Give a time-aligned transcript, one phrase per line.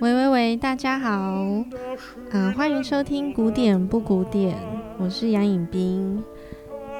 [0.00, 1.64] 喂喂喂，大家好，
[2.30, 4.56] 嗯、欢迎收听古典不古典，
[4.98, 6.22] 我是杨颖彬。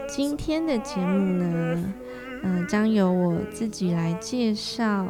[0.09, 1.95] 今天的节目呢，
[2.43, 5.07] 嗯、将由我自己来介绍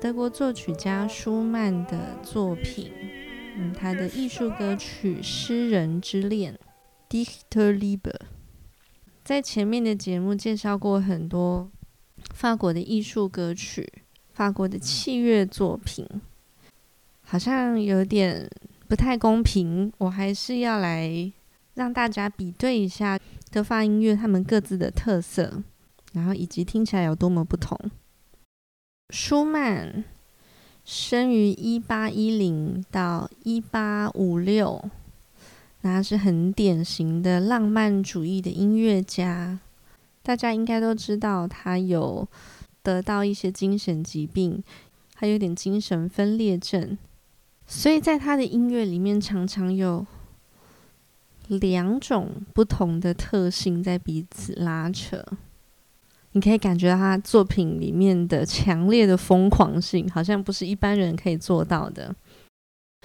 [0.00, 2.92] 德国作曲家舒曼的作品，
[3.56, 6.58] 嗯，他的艺术歌曲《诗人之恋》
[7.50, 8.14] （Dichterliebe）。
[9.24, 11.70] 在前面的节目介绍过很多
[12.34, 13.90] 法国的艺术歌曲，
[14.32, 16.06] 法国的器乐作品。
[17.24, 18.48] 好像有点
[18.86, 21.32] 不太公平，我还是要来
[21.74, 23.18] 让大家比对一下
[23.50, 25.62] 德法音乐他们各自的特色，
[26.12, 27.78] 然后以及听起来有多么不同。
[29.10, 30.04] 舒曼
[30.84, 34.82] 生于一八一零到一八五六，
[35.80, 39.58] 那是很典型的浪漫主义的音乐家。
[40.22, 42.26] 大家应该都知道，他有
[42.82, 44.62] 得到一些精神疾病，
[45.14, 46.96] 还有点精神分裂症。
[47.66, 50.06] 所以在他的音乐里面，常常有
[51.48, 55.24] 两种不同的特性在彼此拉扯。
[56.32, 62.14] 你可以感觉到他作品里面的强烈的疯狂性，好像不是一般人可以做到的。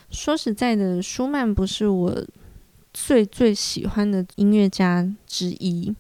[0.10, 2.26] 说实在的，舒曼不是我
[2.92, 5.96] 最最喜欢的音乐家之一。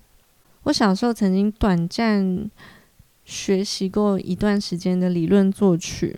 [0.63, 2.49] 我小时候曾经短暂
[3.25, 6.17] 学习过一段时间的理论作曲。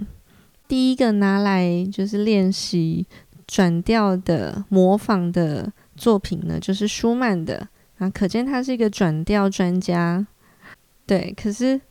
[0.71, 3.05] 第一个拿来就是练习
[3.45, 7.67] 转调的模仿的作品呢，就是舒曼的
[7.97, 10.25] 啊，可见他是一个转调专家。
[11.05, 11.81] 对，可是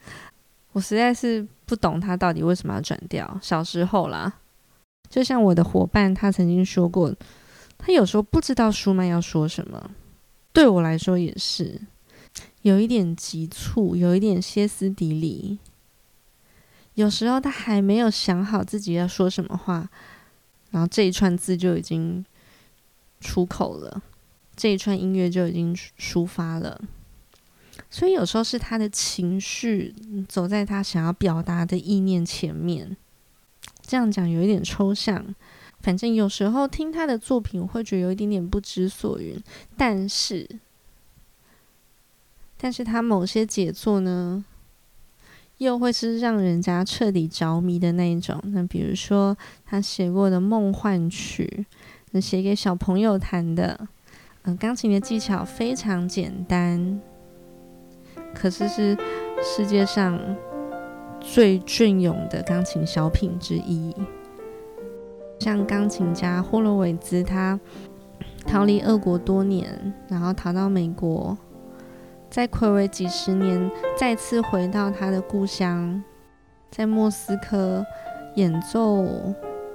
[0.72, 3.38] 我实在是不懂他到底为什么要转调。
[3.42, 4.32] 小时候啦，
[5.10, 7.14] 就像我的伙伴他曾经说过，
[7.76, 9.90] 他有时候不知道舒曼要说什么。
[10.54, 11.78] 对我来说也是，
[12.62, 15.58] 有一点急促，有一点歇斯底里。
[17.00, 19.88] 有时候他还没有想好自己要说什么话，
[20.70, 22.22] 然后这一串字就已经
[23.22, 24.02] 出口了，
[24.54, 26.78] 这一串音乐就已经抒发了。
[27.88, 29.94] 所以有时候是他的情绪
[30.28, 32.94] 走在他想要表达的意念前面。
[33.80, 35.34] 这样讲有一点抽象，
[35.80, 39.42] 反正有时候听他的作品，会觉得有一点点不知所云。
[39.76, 40.46] 但是，
[42.58, 44.44] 但是他某些杰作呢，
[45.60, 48.40] 又会是让人家彻底着迷的那一种。
[48.44, 51.66] 那比如说他写过的《梦幻曲》，
[52.12, 53.78] 那写给小朋友弹的，
[54.42, 56.98] 嗯、钢琴的技巧非常简单，
[58.34, 58.96] 可是是
[59.42, 60.18] 世界上
[61.20, 63.94] 最隽永的钢琴小品之一。
[65.40, 67.60] 像钢琴家霍洛维兹，他
[68.46, 71.36] 逃离俄国多年，然后逃到美国。
[72.30, 73.68] 在睽违几十年，
[73.98, 76.00] 再次回到他的故乡，
[76.70, 77.84] 在莫斯科
[78.36, 79.04] 演奏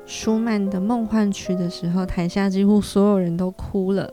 [0.05, 4.09] 舒曼的《梦幻曲》的时候，台下几乎所有人都哭了。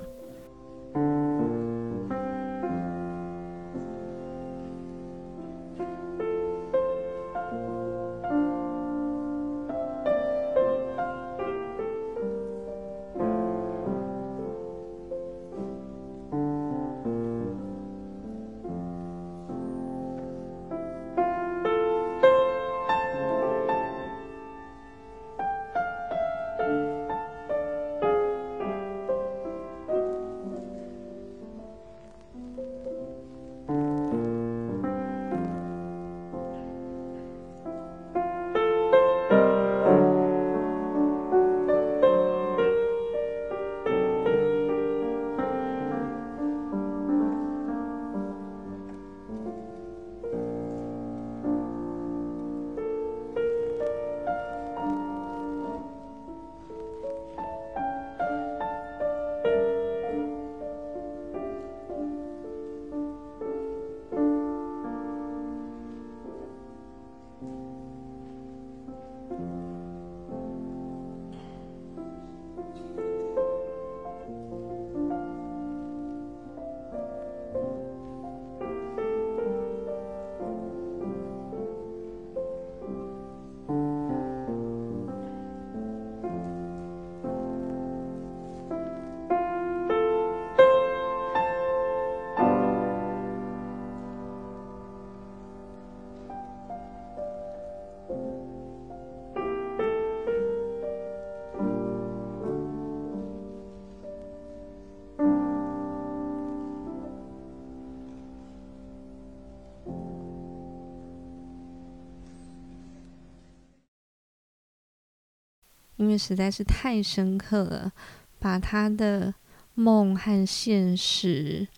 [116.03, 117.93] 因为实在是太深刻了
[118.41, 119.33] 把他的
[119.75, 121.69] 梦和现实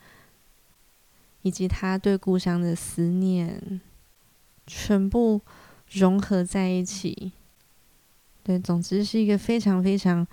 [1.43, 3.83] 以及他对故乡的思念
[4.67, 5.43] 全部
[5.91, 7.33] 融合在一起。
[8.43, 10.27] 对，总之是一个非常非常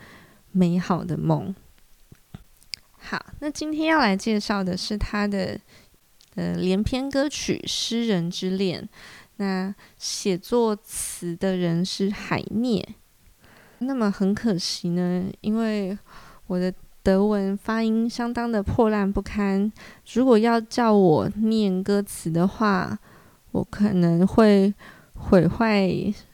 [0.52, 1.56] 美好的梦。
[2.92, 5.60] 好，那今天要来介绍的是他的
[6.36, 8.84] 呃连篇歌曲《诗人之恋》。
[9.38, 12.96] 那写作词的人是海涅。
[13.80, 15.98] 那么很可惜呢，因为
[16.46, 16.72] 我的
[17.02, 19.72] 德文发音相当的破烂不堪。
[20.14, 23.00] 如果要叫我念歌词的话，
[23.52, 24.72] 我可能会
[25.22, 25.90] 毁坏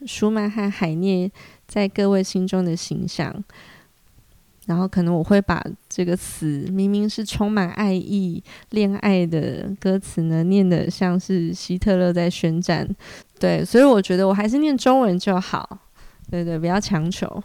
[0.06, 1.32] 舒曼和海涅
[1.68, 3.44] 在各位心中的形象。
[4.66, 12.86] 然后可能我会把这个词明明是充满爱意、恋爱的歌词呢，念得像是希特勒在宣战。
[13.40, 15.80] 对，所以我觉得我还是念中文就好。
[16.30, 17.42] 对对，不要强求。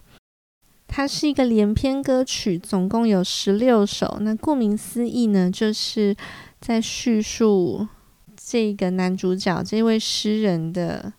[0.89, 4.19] 它是一个连篇歌曲，总共有十六首。
[4.21, 6.17] 那顾名思义呢，就是
[6.61, 7.87] 在叙述
[8.37, 11.12] 这个男主角这位诗人的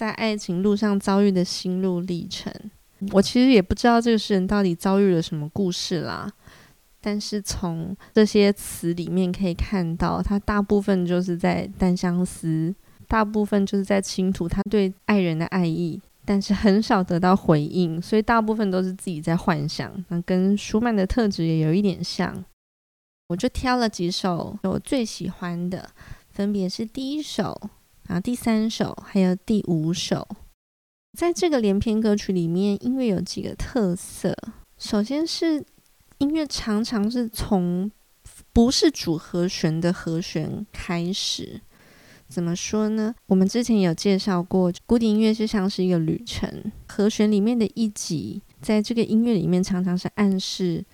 [0.00, 2.50] 在爱情路上遭遇的心路历程。
[3.12, 6.26] 我其实也不知道这个诗人到底遭遇了什么故事啦，
[7.02, 12.74] 但是从这些词里面可以看到，他大部分就是在单相思，
[13.06, 19.92] 大部分就是在倾吐他对爱人的爱意，但是很少得到回应，所以大部分都是自己在幻想。
[20.08, 22.42] 那跟舒曼的特质也有一点像，
[23.28, 25.90] 我就挑了几首我最喜欢的，
[26.30, 27.70] 分别是第一首，
[28.10, 30.26] 然后第三首，还有第五首。
[31.16, 34.36] 在这个连篇歌曲里面，音乐有几个特色。
[34.78, 35.64] 首先是
[36.18, 37.88] 音乐常常是从
[38.52, 41.60] 不是主和弦的和弦开始。
[42.26, 43.14] 怎么说呢？
[43.26, 50.84] 我们之前有介绍过，古典音乐就像是一个旅程，和弦里面的一级，在这个音乐里面常常是暗示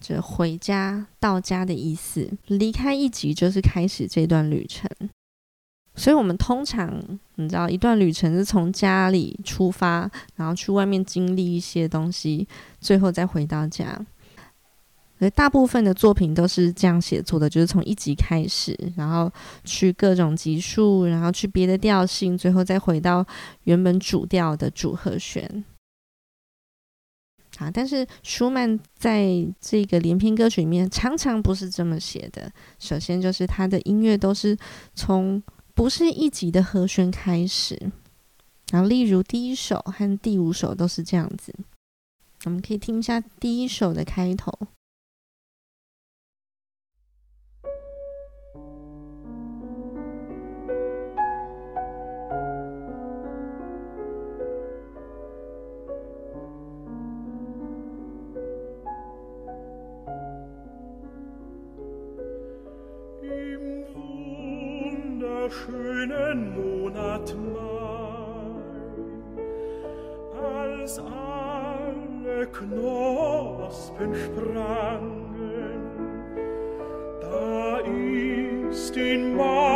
[0.00, 2.30] 着回家、到家的意思。
[2.46, 4.88] 离开一级就是开始这段旅程。
[5.96, 7.02] 所以，我们通常
[7.36, 12.46] 你知道，一段旅程是从家里出发，然后去外面经历一些东西，
[12.80, 13.98] 最后再回到家。
[15.18, 19.32] 所以，大部分的作品都是这样写作的，就是从一级开始，然后
[19.64, 23.26] 去各种级数，然后去别的调性，最后再回到
[23.64, 25.64] 原本主调的主和弦。
[27.56, 29.26] 啊，但是舒曼在
[29.58, 32.52] 这个连篇歌曲里面常常不是这么写的。
[32.78, 34.54] 首先，就是他的音乐都是
[34.94, 35.42] 从
[35.76, 37.92] 不是一集的和弦开始，
[38.70, 41.54] 然后例如第一首和第五首都是这样子。
[42.44, 44.50] 我们可以听一下第一首的开头。
[66.06, 68.62] schönen Monat Mai,
[70.40, 75.80] als alle Knospen sprangen,
[77.20, 79.75] da ist in Mai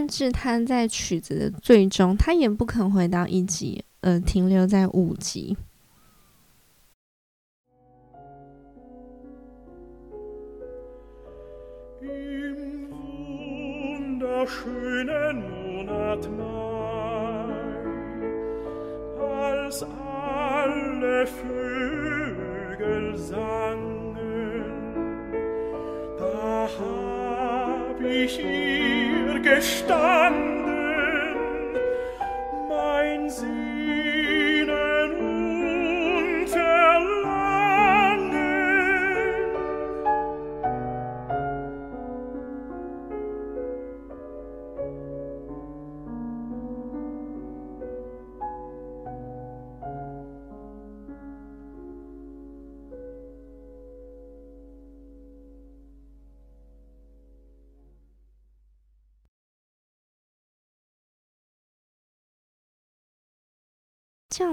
[0.00, 5.54] 甚至他在曲子的最终，他也不肯回到一级，而停留在五级。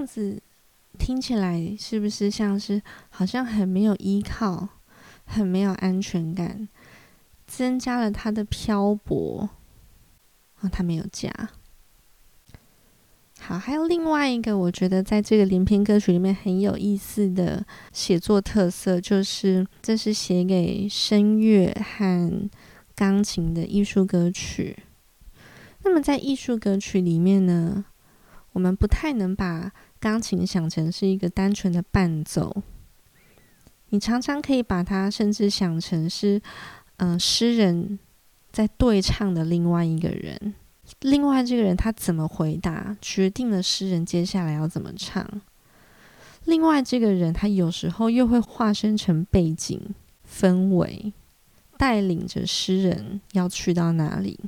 [0.08, 0.40] 子
[0.98, 4.68] 听起来是不是像是好像很没有依靠，
[5.26, 6.68] 很没有安全感？
[7.46, 9.50] 增加了他的漂泊。
[10.60, 11.30] 啊、他没有家。
[13.38, 22.50] 好，还有另外一个，我觉得在这个连篇歌曲里面很有意思的写作特色，就是这是写给声乐和
[22.96, 24.76] 钢琴的艺术歌曲。
[25.84, 27.84] 那么在艺术歌曲里面呢，
[28.52, 32.62] 我们不太能把钢琴想成是一个单纯的伴奏，
[33.90, 36.40] 你常常可以把它甚至想成是，
[36.96, 37.98] 嗯、呃，诗人
[38.50, 40.54] 在对唱的另外一个人。
[41.00, 45.40] 另外这个人他怎么回答，决定了诗人接下来要怎么唱。
[46.44, 49.94] 另外这个人他有时候又会化身成背景
[50.26, 51.12] 氛围，
[51.76, 54.40] 带领着诗人要去到哪里。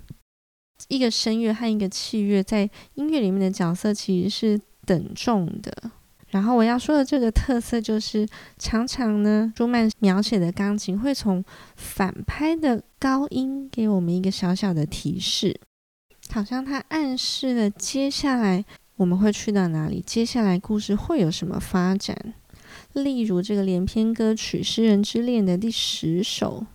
[0.90, 5.72] 一个声乐和一个器乐在音乐里面的角色其实是等重的。
[6.28, 8.28] 然后我要说的这个特色就是，
[8.58, 11.44] 常常呢，舒曼描写的钢琴会从
[11.74, 15.58] 反拍的高音给我们一个小小的提示，
[16.30, 18.64] 好像它暗示了接下来
[18.96, 22.34] 我们会去到哪里，接下来故事会有什么发展。
[22.92, 26.66] 例如这个连篇歌曲《诗人之恋》的第十首。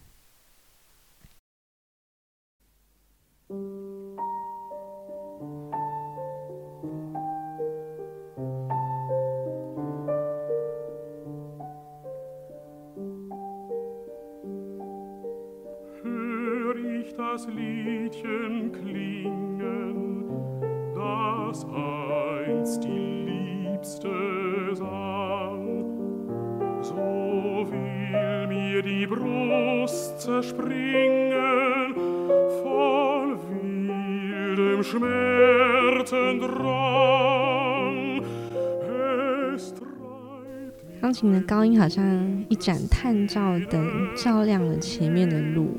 [41.02, 42.04] 钢琴的高音好像
[42.50, 45.70] 一盏探照灯，照亮了前面的路。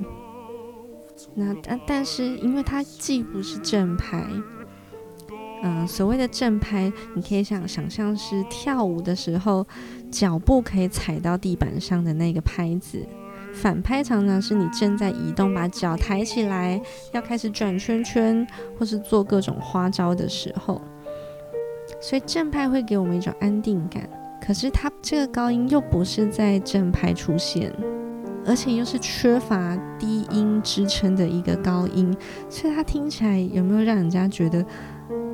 [1.38, 4.24] 那但但是，因为它既不是正拍，
[5.62, 9.66] 嗯、所谓的正拍，你可以想想象是跳舞的时候，
[10.10, 13.06] 脚步可以踩到地板上的那个拍子。
[13.52, 16.80] 反拍常常是你正在移动，把脚抬起来，
[17.12, 18.46] 要开始转圈圈，
[18.78, 20.80] 或是做各种花招的时候。
[22.00, 24.08] 所以正拍会给我们一种安定感，
[24.40, 27.70] 可是它这个高音又不是在正拍出现。
[28.46, 32.16] 而且又是缺乏低音支撑的一个高音，
[32.48, 34.64] 所以它听起来有没有让人家觉得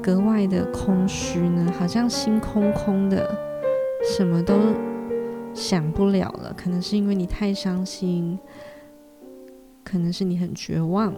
[0.02, 1.72] 格外的空虚呢？
[1.78, 3.28] 好像心空空的，
[4.16, 4.58] 什么都
[5.54, 6.54] 想不了了。
[6.56, 8.38] 可能是因为你太伤心，
[9.84, 11.14] 可能是你很绝望。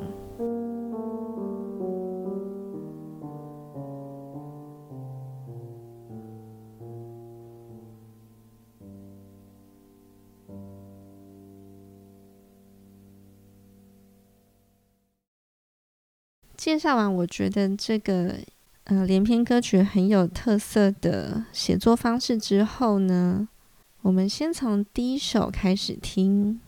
[16.65, 18.37] 介绍完，我觉得这个
[18.85, 23.47] 呃连篇歌曲很有特色的写作方式之后呢，
[24.01, 26.59] 我们先从第一首开始听。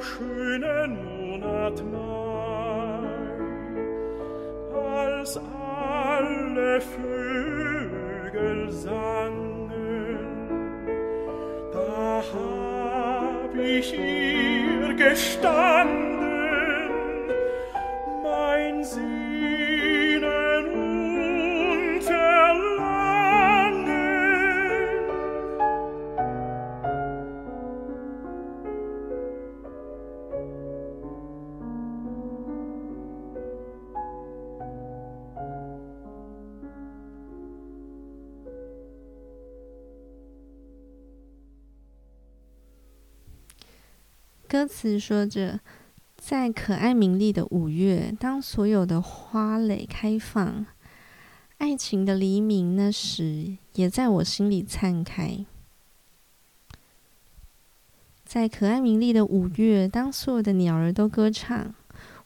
[0.00, 3.08] schönen Monat Mai,
[4.72, 10.18] als alle Vögel sangen,
[11.72, 16.09] da hab ich ihr gestanden,
[44.80, 45.60] 词说着
[46.16, 50.64] ：“在可爱明丽的五月，当所有的花蕾开放，
[51.58, 55.44] 爱情的黎明那时，也在我心里灿开。
[58.24, 61.74] 在可爱明丽的五月，当所有的鸟儿都歌唱，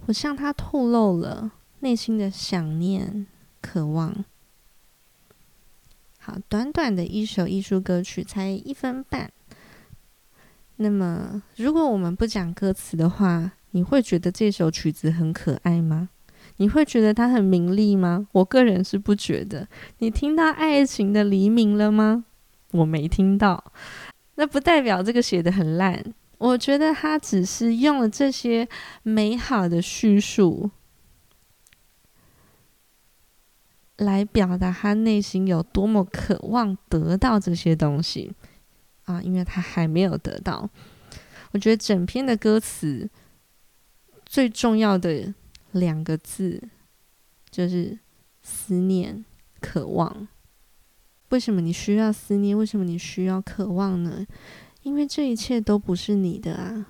[0.06, 3.26] 我向他透露了内心的想念、
[3.60, 4.24] 渴望。
[6.20, 9.32] 好，短短的一首艺术歌曲，才一分半。
[10.76, 16.08] 那么，如果我们不讲歌词的话，你会觉得这首曲子很可爱吗？
[16.56, 18.26] 你会觉得它很明丽吗？
[18.32, 19.66] 我个人是不觉得。
[19.98, 22.24] 你听到爱情的黎明了吗？
[22.72, 23.72] 我没听到。
[24.34, 26.04] 那不代表这个写得很烂。
[26.38, 28.68] 我觉得他只是用了这些
[29.02, 30.70] 美好的叙述，
[33.96, 38.32] 来表达他内心有多么渴望得到这些东西。
[39.04, 40.68] 啊，因为他还没有得到。
[41.52, 43.08] 我觉得整篇的歌词
[44.26, 45.32] 最重要的
[45.72, 46.62] 两个字
[47.50, 47.98] 就是
[48.42, 49.24] 思念、
[49.60, 50.26] 渴望。
[51.30, 52.56] 为什么你需要思念？
[52.56, 54.26] 为什么你需要渴望呢？
[54.82, 56.86] 因为这一切都不是你的啊。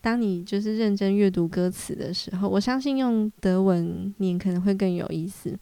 [0.00, 5.58] 当你就是认真阅读歌词的时候，我相信用德文念可能会更有意思。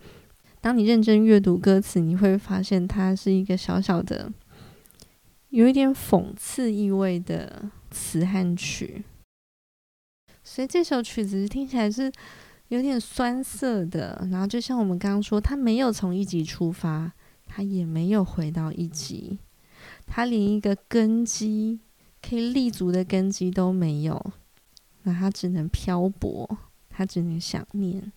[0.60, 4.32] 当你认真阅读歌词，你会发现它是一个小小的。
[5.52, 9.04] 有一点讽刺意味的词和曲，
[10.42, 12.10] 所以这首曲子听起来是
[12.68, 14.26] 有点酸涩的。
[14.30, 17.12] 然后就像我们刚刚说，它没有从一级出发，
[17.44, 19.40] 它也没有回到一级，
[20.06, 21.80] 它连一个根基
[22.22, 24.32] 可以立足的根基都没有，
[25.02, 26.48] 那它只能漂泊，
[26.88, 28.10] 它只能想念。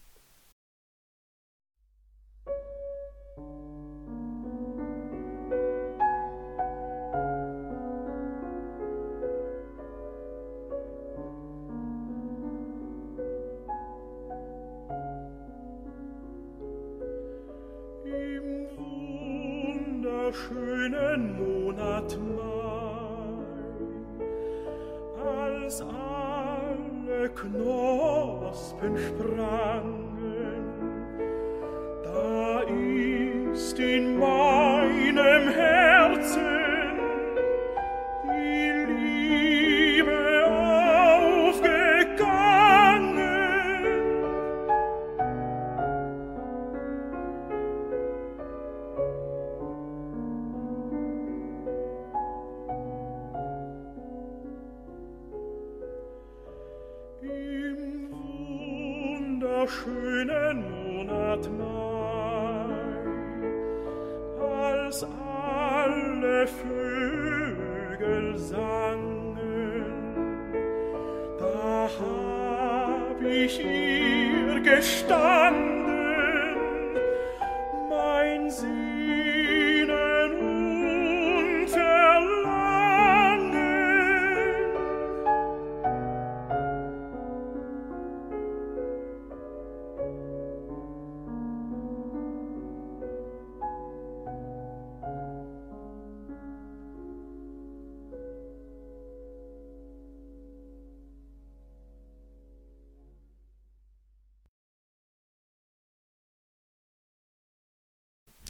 [20.35, 23.45] schönen Monat Mai,
[25.23, 30.65] als alle Knospen sprangen,
[32.03, 34.34] da ist in Mai
[66.25, 69.85] alle Vögel sangen,
[71.37, 75.84] da hab ich hier gestanden,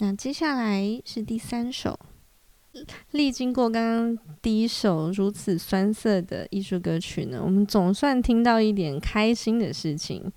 [0.05, 1.99] 那接下来是第三首，
[3.09, 10.31] 历经过刚刚第一首如此酸涩的艺术歌曲呢，我们总算听到一点开心的事情。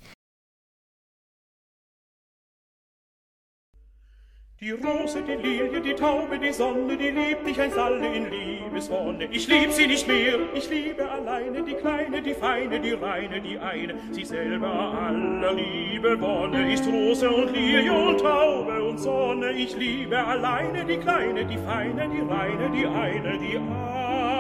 [4.60, 9.26] Die Rose, die Lilie, die Taube, die Sonne, die liebt dich einst alle in Liebeswonne.
[9.30, 13.56] Ich lieb sie nicht mehr, ich liebe alleine die Kleine, die Feine, die Reine, die
[13.56, 13.94] eine.
[14.10, 19.52] Sie selber aller Liebe Wonne ist Rose und Lilie und Taube und Sonne.
[19.52, 24.37] Ich liebe alleine die Kleine, die Feine, die Reine, die eine, die eine.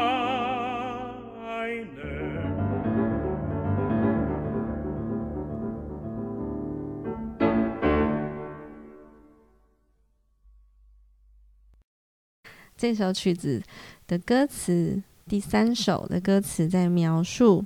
[12.78, 13.60] 这首曲子
[14.06, 17.64] 的歌词，第三首的歌词在描述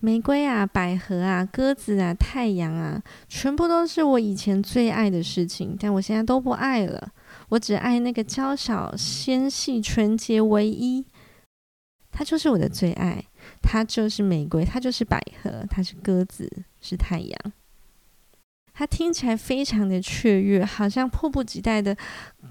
[0.00, 7.12] 玫瑰啊、百合啊、鸽子啊、太阳啊，全部都是我以前最爱的事情，但我现在都不爱了。
[7.50, 11.04] 我只爱那个娇小、纤细、纯洁、唯一，
[12.10, 13.22] 它就是我的最爱，
[13.60, 17.52] 它就是玫瑰，它就是百合，它是鸽子，是太阳。
[18.72, 21.94] 它听起来非常的雀跃，好像迫不及待的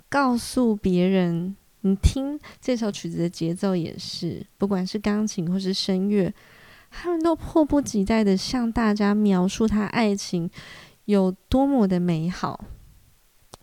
[0.09, 1.55] 告诉别人。
[1.87, 6.33] 你听这首曲子的节奏也是，不管是钢琴或是声乐，
[6.91, 10.49] 他们都迫不及待的向大家描述他爱情
[11.05, 12.65] 有多么的美好。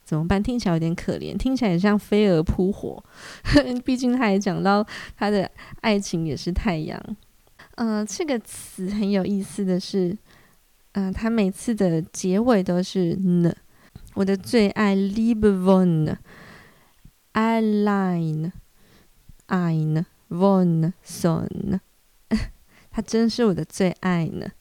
[0.04, 0.42] 怎么办？
[0.42, 3.02] 听起来有点可怜，听起来也像飞蛾扑火。
[3.86, 7.16] 毕竟他也讲到他的爱情也是太阳。
[7.76, 10.16] 嗯、这个词很有意思的是，
[10.92, 13.52] 嗯、他每次的结尾都是呢。
[14.12, 15.64] 我的最爱，Liebe
[17.33, 21.81] Wonne，Allein，Ein Wonne Sonne，
[22.91, 24.51] 他真是我的最爱呢。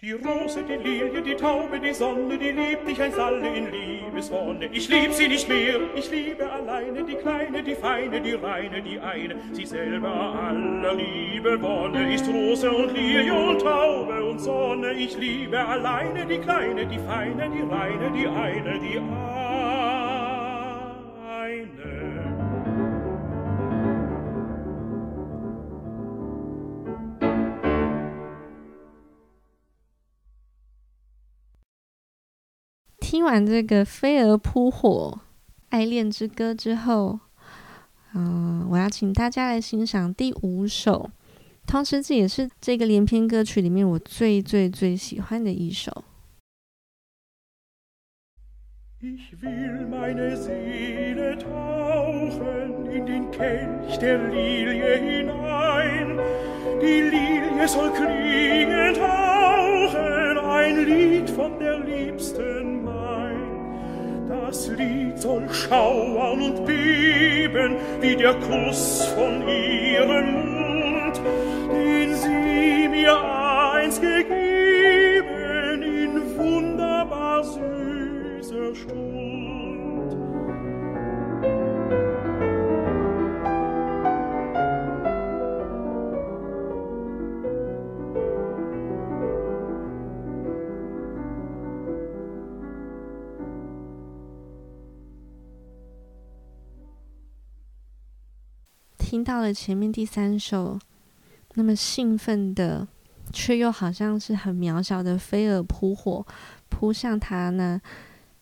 [0.00, 4.66] Die Rose, die Lilie, die Taube, die Sonne, die liebt dich eins alle in Liebeswonne.
[4.66, 9.00] Ich lieb sie nicht mehr, ich liebe alleine die Kleine, die Feine, die Reine, die
[9.00, 9.36] eine.
[9.52, 14.92] Sie selber aller Liebe Wonne ist Rose und Lilie und Taube und Sonne.
[14.92, 19.87] Ich liebe alleine die Kleine, die Feine, die Reine, die eine, die eine.
[33.19, 35.19] 听完这个飞蛾扑火
[35.71, 37.19] 爱恋之歌之后，
[38.13, 41.09] 嗯，我要请大家来欣赏第五首，
[41.67, 46.05] 同时这也是这个连篇歌曲里面我最最最喜欢的一首。
[64.49, 71.21] das Lied soll schauern und beben, wie der Kuss von ihrem Mund,
[71.71, 73.15] den sie mir
[73.75, 79.58] einst gegeben in wunderbar süßer Stund.
[99.19, 100.79] 听到了前面第三首，
[101.55, 102.87] 那么兴奋的，
[103.33, 106.25] 却又好像是很渺小的飞蛾扑火，
[106.69, 107.81] 扑向他呢，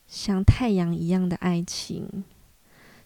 [0.06, 2.24] 像太阳一样的爱情。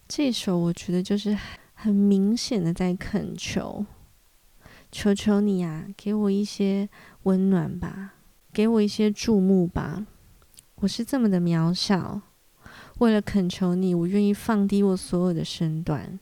[0.06, 1.34] 这首我觉得就是
[1.72, 3.86] 很明显的在恳求，
[4.90, 6.90] 求求你啊，给我一些
[7.22, 8.12] 温暖吧，
[8.52, 10.06] 给我一些注目吧。
[10.74, 12.20] 我是这么的渺小，
[12.98, 16.20] 为了恳求你，我愿意放低我所有的身段。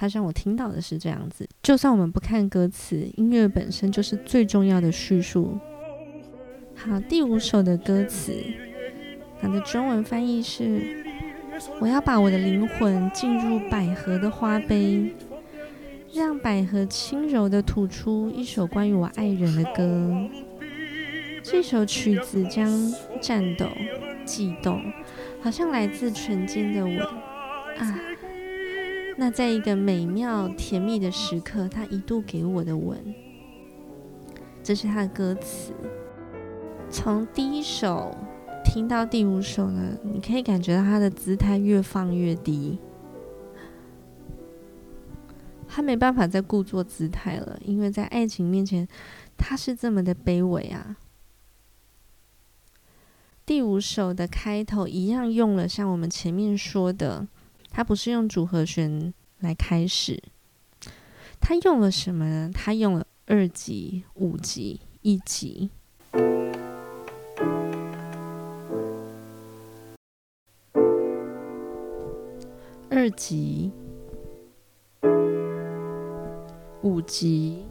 [0.00, 5.58] 他让我听到的是这样子，就算我们不看歌词，音乐本身就是最重要的叙述。
[6.74, 8.32] 好，第五首的歌词，
[9.38, 11.04] 它的中文翻译是：
[11.82, 15.14] 我要把我的灵魂浸入百合的花杯，
[16.14, 20.16] 让百合轻柔地吐出一首关于我爱人的歌。
[21.42, 22.70] 这首曲子将
[23.20, 23.68] 颤抖、
[24.24, 24.82] 悸动，
[25.42, 26.98] 好像来自唇间的吻
[27.76, 28.00] 啊。
[29.20, 32.98] 那在一个美妙甜蜜的时刻，他一度给我的吻，
[34.62, 35.74] 这是他的歌词。
[36.90, 38.16] 从第一首
[38.64, 42.78] 听到第五首呢，你可以感觉到他的姿态越放越低，
[45.68, 48.88] 他没办法再故作姿态了，因为在爱情面前，
[49.36, 50.96] 他是这么的卑微啊。
[53.44, 57.28] 第五首的开头一样用了像我们前面说的。
[57.70, 60.22] 他不是用主和弦来开始，
[61.40, 62.50] 他用了什么呢？
[62.52, 65.70] 他用了二级、五级、一级。
[72.90, 73.70] 二级、
[76.82, 77.64] 五级，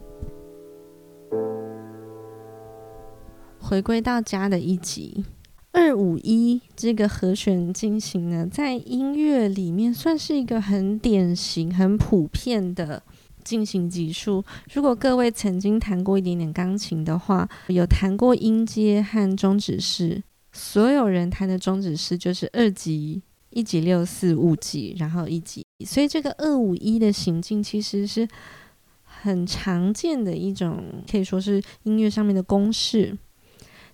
[3.60, 5.24] 回归到家的一级。
[5.72, 13.00] 二五一这个和弦进行呢，在音乐里面算是一个很典型、很普遍的
[13.44, 14.44] 进行级数。
[14.72, 25.64] 如果各位曾经弹过一点点钢琴的话，有弹过音阶和中指式，所有人弹的中指式就是二级、一级六四、五级，然后一级。
[25.86, 28.26] 所以这个二五一的行进其实是
[29.04, 33.16] 很常见的一种，可以说是音乐上面的公式。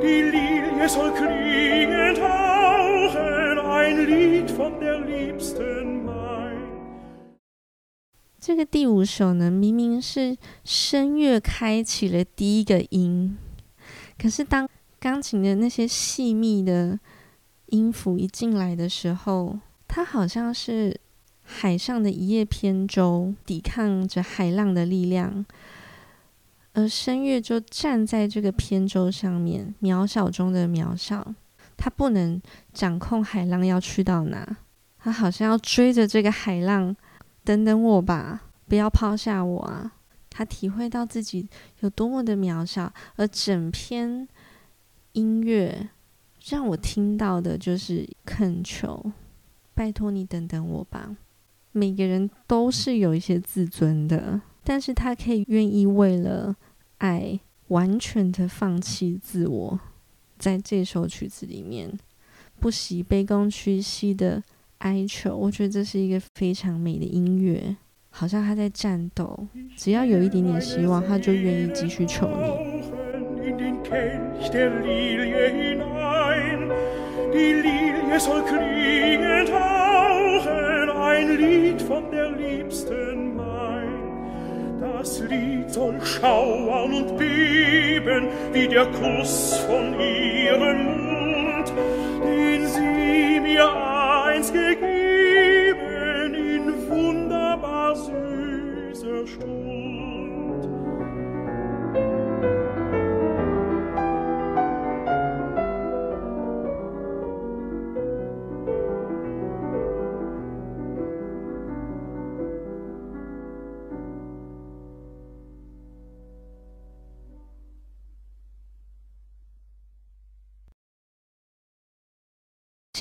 [0.00, 6.58] Die Lilie soll klingend hauchen, ein Lied von der liebsten mein。
[8.40, 13.38] 这个第五首呢，明明是声乐开启了第一个音，
[14.18, 14.68] 可是当
[14.98, 16.98] 钢琴的那些细密的
[17.66, 20.98] 音符一进来的时候，它好像是
[21.42, 25.46] 海上的一叶扁舟，抵抗着海浪的力量，
[26.72, 31.34] 而声乐就站在这个扁舟上面，渺小中的渺小。
[31.76, 32.40] 它不能
[32.72, 34.56] 掌控海浪要去到哪，
[34.98, 36.94] 它好像要追着这个海浪，
[37.44, 39.92] 等等我吧，不要抛下我啊！
[40.30, 41.48] 他体会到自己
[41.80, 44.28] 有多么的渺小，而整篇。
[45.12, 45.90] 音乐
[46.42, 49.12] 让我听到的就是恳求，
[49.74, 51.14] 拜托你等等我吧。
[51.72, 56.56] 每个人都是有一些自尊的，但是他可以愿意为了
[56.98, 59.80] 爱完全的放弃自我
[60.38, 61.98] 在这首曲子里面
[62.60, 64.42] 不惜卑躬屈膝的
[64.78, 67.76] 哀求我觉得这是一个非常美的音乐。
[68.14, 73.50] 好像他在战斗只要有一点点希望他就愿意继续求你
[84.82, 91.72] Das Lied soll schauern und beben, wie der Kuss von ihrem Mund,
[92.24, 100.11] den sie mir einst gegeben in wunderbar süßer Stund.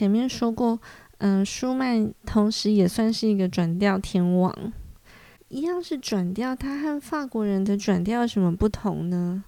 [0.01, 0.79] 前面说过，
[1.19, 4.73] 嗯、舒曼同时也算是一个转调天王，
[5.49, 9.43] 一样是转调，他和法国人的转调有什么不同呢？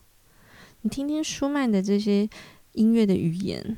[0.82, 2.30] 你听听舒曼的这些
[2.74, 3.76] 音乐的语言，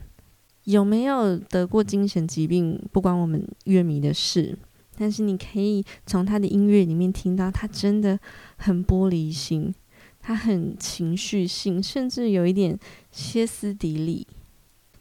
[0.65, 2.77] 有没有得过精神疾病？
[2.91, 4.57] 不关我们乐迷的事，
[4.97, 8.19] 但是你可以从他的音乐里面听到，他真的
[8.57, 9.73] 很玻璃心，
[10.19, 12.77] 他很情绪性，甚至有一点
[13.13, 14.27] 歇斯底里。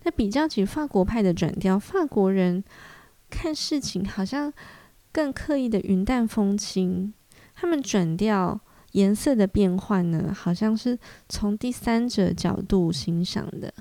[0.05, 2.63] 那比较起法国派的转调，法国人
[3.29, 4.53] 看事情好像
[5.11, 7.13] 更刻意的云淡风轻。
[7.55, 8.61] 他们转调
[8.93, 13.73] 颜色的变换呢，好像是从第三者角度欣赏的，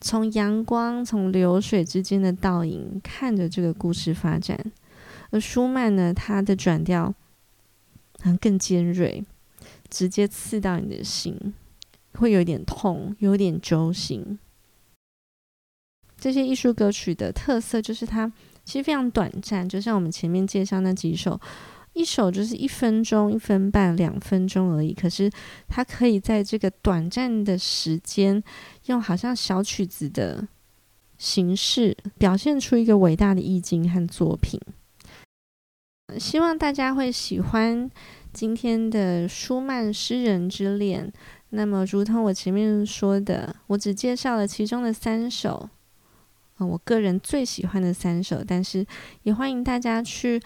[0.00, 4.58] 从阳光、从流水之间的倒影看着这个故事发展。
[5.30, 7.14] 而舒曼呢，他的转调
[8.24, 9.22] 嗯更尖锐，
[9.90, 11.52] 直接刺到你的心，
[12.14, 14.38] 会有点痛，有点揪心。
[16.18, 18.30] 这些艺术歌曲的特色就是它
[18.64, 21.40] 其实非常短暂，就像我们前面介绍那几首，
[21.92, 24.92] 一首就是一分钟、一分半、两分钟而已。
[24.92, 25.30] 可是
[25.68, 28.42] 它可以在这个短暂的时间，
[28.86, 30.46] 用好像小曲子的
[31.16, 34.60] 形式，表现出一个伟大的意境和作品。
[36.18, 37.90] 希望大家会喜欢
[38.32, 41.12] 今天的舒曼诗人之恋。
[41.50, 45.68] 那么，如同我前面说的，我只介绍了其中的三首。
[46.66, 48.84] 我个人最喜欢的三首，但是
[49.22, 50.40] 也欢迎大家去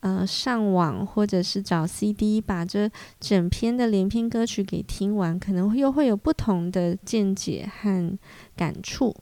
[0.00, 8.18] 呃上网或者是找 CD，把这整篇的连篇歌曲给听完，可能又会有不同的见解和
[8.54, 9.16] 感触。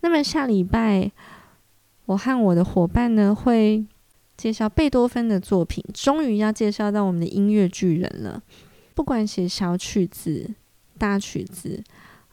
[0.00, 1.10] 那么下礼拜，
[2.06, 3.84] 我和我的伙伴呢会
[4.36, 8.42] 介绍贝多芬的作品，终于要介绍到我们的音乐巨人了。
[8.94, 10.54] 不管写小曲子、
[10.96, 11.82] 大曲子。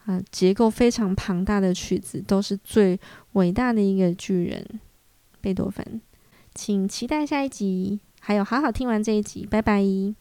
[0.08, 3.00] 啊，结构非常庞大的曲子，都是最
[3.34, 4.80] 伟大的一个巨人——
[5.40, 6.02] 贝多芬。
[6.56, 10.18] 请期待下一集，还有好好听完这一集，拜拜。